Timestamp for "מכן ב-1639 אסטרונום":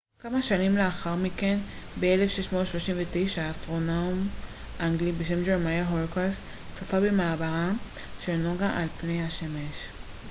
1.15-4.27